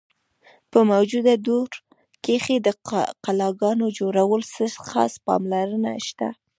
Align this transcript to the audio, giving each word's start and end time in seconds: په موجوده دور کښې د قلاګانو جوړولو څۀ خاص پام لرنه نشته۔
په 0.71 0.79
موجوده 0.91 1.33
دور 1.47 1.69
کښې 2.25 2.57
د 2.65 2.67
قلاګانو 3.25 3.85
جوړولو 3.97 4.49
څۀ 4.53 4.65
خاص 4.89 5.13
پام 5.25 5.41
لرنه 5.51 5.77
نشته۔ 5.95 6.27